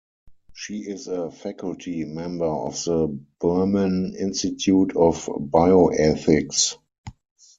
[0.55, 6.75] She is a faculty member of the Berman Institute of Bioethics.